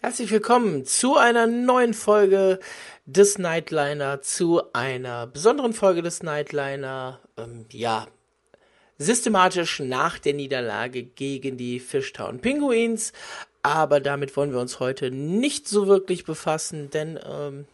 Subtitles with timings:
[0.00, 2.60] Herzlich willkommen zu einer neuen Folge
[3.04, 7.18] des Nightliner, zu einer besonderen Folge des Nightliner.
[7.36, 8.06] Ähm, ja,
[8.98, 13.12] systematisch nach der Niederlage gegen die Fishtown Penguins.
[13.64, 17.66] Aber damit wollen wir uns heute nicht so wirklich befassen, denn ähm,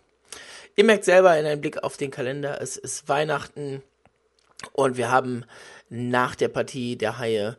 [0.77, 3.83] ihr merkt selber in einem Blick auf den Kalender, es ist Weihnachten
[4.73, 5.45] und wir haben
[5.91, 7.59] nach der Partie der Haie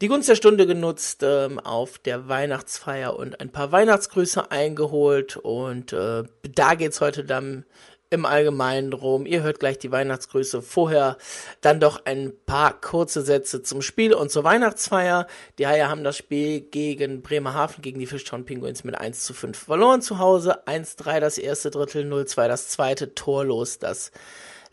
[0.00, 5.36] die Gunst der Stunde genutzt, ähm, auf der Weihnachtsfeier und ein paar Weihnachtsgrüße eingeholt.
[5.36, 6.24] Und äh,
[6.54, 7.64] da geht's heute dann
[8.10, 9.26] im Allgemeinen drum.
[9.26, 10.62] Ihr hört gleich die Weihnachtsgrüße.
[10.62, 11.16] Vorher
[11.60, 15.26] dann doch ein paar kurze Sätze zum Spiel und zur Weihnachtsfeier.
[15.58, 19.58] Die Haie haben das Spiel gegen Bremerhaven, gegen die Fishtown Penguins mit 1 zu 5
[19.58, 20.66] verloren zu Hause.
[20.66, 24.12] 1-3 das erste Drittel, 0-2 das zweite, torlos das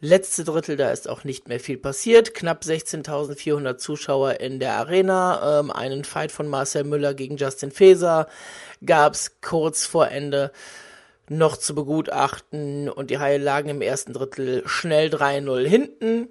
[0.04, 2.34] letzte Drittel, da ist auch nicht mehr viel passiert.
[2.34, 5.60] Knapp 16.400 Zuschauer in der Arena.
[5.60, 8.28] Ähm, einen Fight von Marcel Müller gegen Justin Feser
[8.86, 10.52] gab's kurz vor Ende
[11.30, 16.30] noch zu begutachten und die Haie lagen im ersten Drittel schnell 3-0 hinten.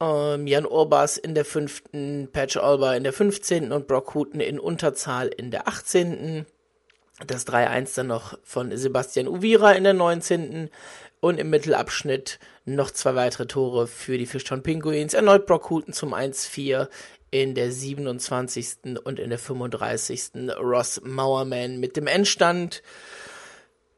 [0.00, 3.72] Ähm, Jan Urbas in der fünften, Patch Alba in der 15.
[3.72, 6.46] und Brock Hooten in Unterzahl in der 18.
[7.26, 10.70] Das 3-1 dann noch von Sebastian Uvira in der 19
[11.20, 15.14] und im Mittelabschnitt noch zwei weitere Tore für die Fishtown Pinguins.
[15.14, 16.88] Erneut Brock Hooten zum 1-4
[17.30, 18.98] in der 27.
[19.04, 20.50] und in der 35.
[20.58, 22.82] Ross Mauerman mit dem Endstand.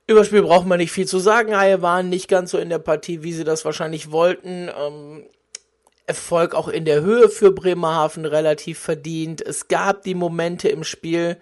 [0.07, 1.57] Über Spiel braucht man nicht viel zu sagen.
[1.57, 4.69] Haie waren nicht ganz so in der Partie, wie sie das wahrscheinlich wollten.
[4.77, 5.25] Ähm,
[6.07, 9.41] Erfolg auch in der Höhe für Bremerhaven relativ verdient.
[9.41, 11.39] Es gab die Momente im Spiel,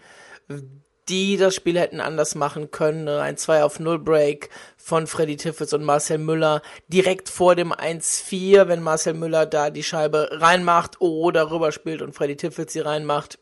[1.10, 3.08] die das Spiel hätten anders machen können.
[3.08, 8.68] Ein 2 auf 0 Break von Freddy Tiffels und Marcel Müller direkt vor dem 1-4,
[8.68, 13.38] wenn Marcel Müller da die Scheibe reinmacht oder rüber spielt und Freddy Tiffels sie reinmacht,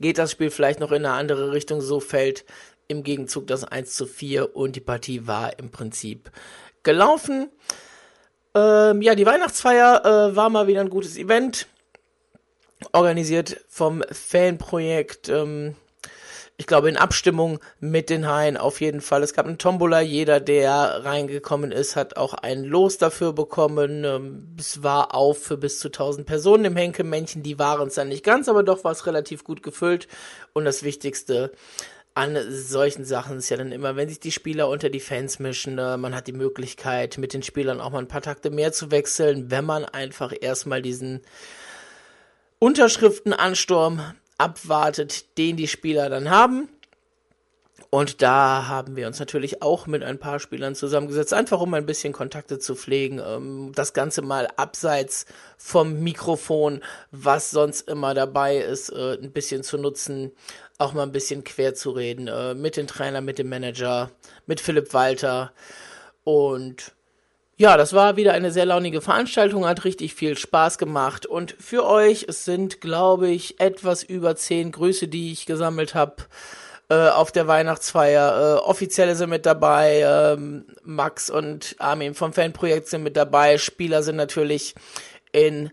[0.00, 1.80] geht das Spiel vielleicht noch in eine andere Richtung.
[1.80, 2.44] So fällt
[2.88, 6.32] im Gegenzug das 1 zu 4 und die Partie war im Prinzip
[6.82, 7.50] gelaufen.
[8.54, 11.68] Ähm, ja, die Weihnachtsfeier äh, war mal wieder ein gutes Event
[12.90, 15.76] organisiert vom Fanprojekt ähm,
[16.58, 19.22] ich glaube, in Abstimmung mit den Haien auf jeden Fall.
[19.22, 24.04] Es gab einen Tombola, jeder, der reingekommen ist, hat auch ein Los dafür bekommen.
[24.04, 28.08] Ähm, es war auf für bis zu 1000 Personen im Henkelmännchen, die waren es dann
[28.08, 30.08] nicht ganz, aber doch war es relativ gut gefüllt.
[30.52, 31.52] Und das Wichtigste,
[32.14, 35.78] an solchen Sachen ist ja dann immer, wenn sich die Spieler unter die Fans mischen,
[35.78, 38.90] äh, man hat die Möglichkeit, mit den Spielern auch mal ein paar Takte mehr zu
[38.90, 41.22] wechseln, wenn man einfach erstmal diesen
[42.58, 46.68] Unterschriftenansturm abwartet, den die Spieler dann haben.
[47.90, 51.84] Und da haben wir uns natürlich auch mit ein paar Spielern zusammengesetzt, einfach um ein
[51.84, 53.20] bisschen Kontakte zu pflegen.
[53.24, 55.26] Ähm, das Ganze mal abseits
[55.58, 60.32] vom Mikrofon, was sonst immer dabei ist, äh, ein bisschen zu nutzen,
[60.78, 62.28] auch mal ein bisschen quer zu reden.
[62.28, 64.10] Äh, mit dem Trainer, mit dem Manager,
[64.46, 65.52] mit Philipp Walter.
[66.24, 66.94] Und
[67.62, 71.26] ja, das war wieder eine sehr launige Veranstaltung, hat richtig viel Spaß gemacht.
[71.26, 76.16] Und für euch, es sind, glaube ich, etwas über zehn Grüße, die ich gesammelt habe
[76.88, 78.56] äh, auf der Weihnachtsfeier.
[78.56, 84.02] Äh, Offizielle sind mit dabei, ähm, Max und Armin vom Fanprojekt sind mit dabei, Spieler
[84.02, 84.74] sind natürlich
[85.30, 85.70] in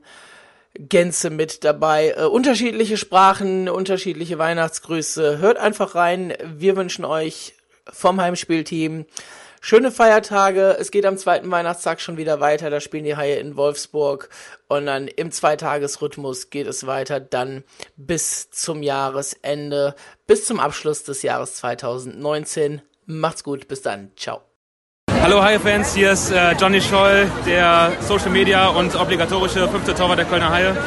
[0.75, 2.13] Gänze mit dabei.
[2.15, 5.39] Äh, unterschiedliche Sprachen, unterschiedliche Weihnachtsgrüße.
[5.39, 6.35] Hört einfach rein.
[6.55, 7.55] Wir wünschen euch
[7.91, 9.07] vom Heimspielteam
[9.61, 10.75] schöne Feiertage.
[10.79, 12.69] Es geht am zweiten Weihnachtstag schon wieder weiter.
[12.69, 14.29] Da spielen die Haie in Wolfsburg.
[14.67, 17.63] Und dann im Zweitagesrhythmus geht es weiter dann
[17.95, 19.95] bis zum Jahresende,
[20.27, 22.81] bis zum Abschluss des Jahres 2019.
[23.05, 24.11] Macht's gut, bis dann.
[24.15, 24.41] Ciao.
[25.21, 30.25] Hallo Haie-Fans, hier ist äh, Johnny Scholl, der Social Media und obligatorische fünfte Torwart der
[30.25, 30.77] Kölner Haie.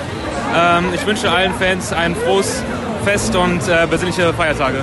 [0.55, 2.62] Ähm, ich wünsche allen Fans ein frohes
[3.05, 4.81] Fest und äh, besinnliche Feiertage.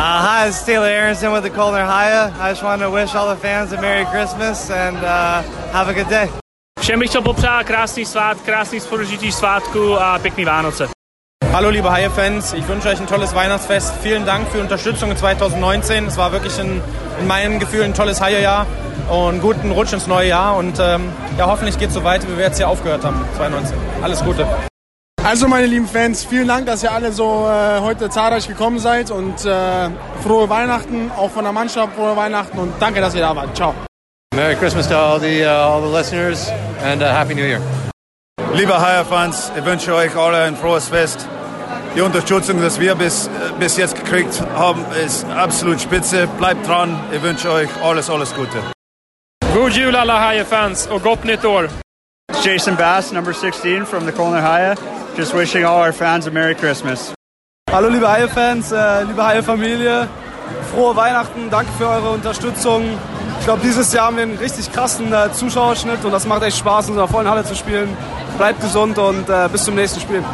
[0.00, 2.32] Uh, hi, it's Taylor Aronson with the Colner Haya.
[2.40, 5.94] I just wanted to wish all the fans a Merry Christmas and uh, have a
[5.94, 6.28] good day.
[6.80, 10.88] Všem bych chtěl popřát krásný svát, krásný spožití svátku a pěkný Vánoce.
[11.52, 13.94] Hallo liebe Haie-Fans, ich wünsche euch ein tolles Weihnachtsfest.
[14.02, 16.06] Vielen Dank für die Unterstützung in 2019.
[16.06, 16.82] Es war wirklich ein,
[17.20, 18.66] in meinem Gefühl ein tolles Haie-Jahr
[19.10, 20.56] und guten Rutsch ins neue Jahr.
[20.56, 23.76] Und ähm, ja, hoffentlich geht es so weiter, wie wir jetzt hier aufgehört haben, 2019.
[24.02, 24.46] Alles Gute.
[25.22, 29.10] Also meine lieben Fans, vielen Dank, dass ihr alle so äh, heute zahlreich gekommen seid
[29.10, 29.90] und äh,
[30.22, 33.54] frohe Weihnachten, auch von der Mannschaft frohe Weihnachten und danke, dass ihr da wart.
[33.54, 33.74] Ciao.
[34.34, 36.50] Merry Christmas to all the, uh, all the listeners
[36.82, 37.60] and uh, Happy New Year.
[38.54, 41.28] Liebe Hire-Fans, ich wünsche euch alle ein frohes Fest.
[41.94, 46.28] Die Unterstützung, die wir bis, äh, bis jetzt gekriegt haben, ist absolut spitze.
[46.38, 46.98] Bleibt dran.
[47.12, 48.58] Ich wünsche euch alles, alles Gute.
[49.52, 51.68] God jul alla Haie-fans och gott nytt år!
[52.42, 54.76] Jason Bass, number 16 from the Colner Haya.
[55.16, 57.12] Just wishing all our fans a Merry Christmas.
[57.70, 60.08] Hallo liebe Haie-Fans, äh, liebe Haie-Familie,
[60.72, 62.98] frohe Weihnachten, danke für eure Unterstützung.
[63.38, 66.58] Ich glaube, dieses Jahr haben wir einen richtig krassen äh, Zuschauerschnitt und das macht echt
[66.58, 67.96] Spaß, in unserer vollen Halle zu spielen.
[68.38, 70.24] Bleibt gesund und äh, bis zum nächsten Spiel.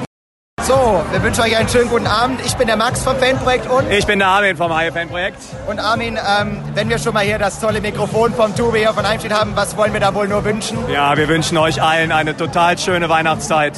[0.67, 2.45] So, wir wünschen euch einen schönen guten Abend.
[2.45, 3.89] Ich bin der Max vom Fanprojekt und...
[3.89, 5.39] Ich bin der Armin vom Haie-Fanprojekt.
[5.69, 9.07] Und Armin, ähm, wenn wir schon mal hier das tolle Mikrofon vom Tube hier von
[9.07, 10.77] Heimstedt haben, was wollen wir da wohl nur wünschen?
[10.93, 13.75] Ja, wir wünschen euch allen eine total schöne Weihnachtszeit.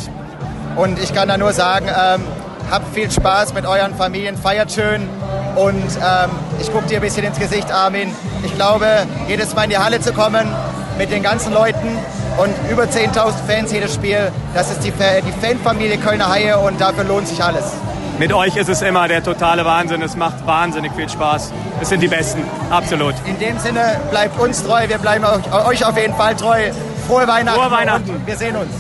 [0.77, 2.23] Und ich kann da nur sagen, ähm,
[2.71, 5.11] habt viel Spaß mit euren Familien, feiert schön.
[5.57, 8.17] Und ähm, ich gucke dir ein bisschen ins Gesicht, Armin.
[8.45, 8.87] Ich glaube,
[9.27, 10.49] jedes Mal in die Halle zu kommen
[10.97, 11.99] mit den ganzen Leuten
[12.39, 17.05] und über 10.000 Fans jedes Spiel, das ist die, die Fanfamilie Kölner Haie und dafür
[17.05, 17.73] lohnt sich alles.
[18.19, 20.03] Mit euch ist es immer der totale Wahnsinn.
[20.03, 21.53] Es macht wahnsinnig viel Spaß.
[21.81, 23.15] Es sind die Besten, absolut.
[23.27, 26.71] In dem Sinne, bleibt uns treu, wir bleiben euch auf jeden Fall treu.
[27.07, 27.61] Frohe Weihnachten.
[27.61, 28.23] Frohe Weihnachten.
[28.25, 28.71] wir sehen uns.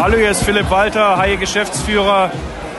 [0.00, 2.30] Hallo, hier ist Philipp Walter, Haie-Geschäftsführer.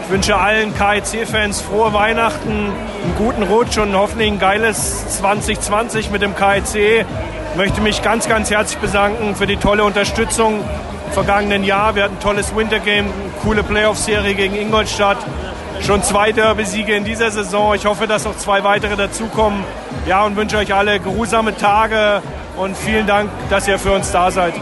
[0.05, 6.23] Ich wünsche allen KIC-Fans frohe Weihnachten, einen guten Rutsch und hoffentlich ein geiles 2020 mit
[6.23, 7.05] dem KIC.
[7.51, 11.95] Ich möchte mich ganz, ganz herzlich bedanken für die tolle Unterstützung im vergangenen Jahr.
[11.95, 15.17] Wir hatten ein tolles Wintergame, eine coole Playoff-Serie gegen Ingolstadt.
[15.81, 17.73] Schon zwei Derby-Siege in dieser Saison.
[17.73, 19.63] Ich hoffe, dass noch zwei weitere dazukommen.
[20.05, 22.21] Ja, und wünsche euch alle geruhsame Tage
[22.55, 24.53] und vielen Dank, dass ihr für uns da seid.